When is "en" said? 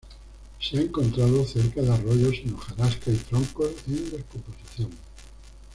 2.43-2.55, 3.87-4.09